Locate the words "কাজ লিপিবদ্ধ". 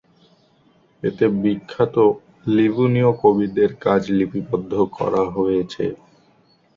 3.85-4.73